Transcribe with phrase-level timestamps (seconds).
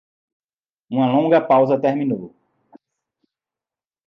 [0.89, 2.35] Uma longa pausa terminou.